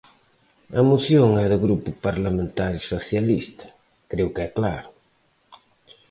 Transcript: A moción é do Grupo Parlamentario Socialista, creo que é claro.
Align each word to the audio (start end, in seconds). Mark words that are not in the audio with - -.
A 0.79 0.81
moción 0.89 1.29
é 1.43 1.45
do 1.53 1.59
Grupo 1.65 1.89
Parlamentario 2.05 2.81
Socialista, 2.93 3.67
creo 4.11 4.27
que 4.33 4.41
é 4.47 4.53
claro. 4.57 4.89